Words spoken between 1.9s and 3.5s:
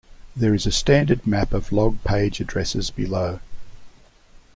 page addresses below.